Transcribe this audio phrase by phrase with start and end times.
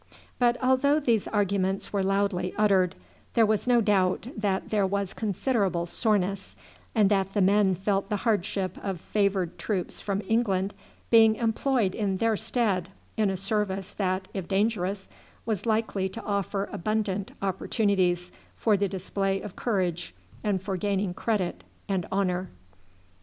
[0.39, 2.95] But although these arguments were loudly uttered,
[3.35, 6.55] there was no doubt that there was considerable soreness,
[6.95, 10.73] and that the men felt the hardship of favoured troops from England
[11.11, 15.07] being employed in their stead in a service that, if dangerous,
[15.45, 21.63] was likely to offer abundant opportunities for the display of courage and for gaining credit
[21.87, 22.49] and honour.